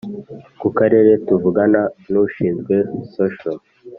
[0.61, 2.75] Ku Karere Tuvugana N Ushinzwe
[3.15, 3.57] Social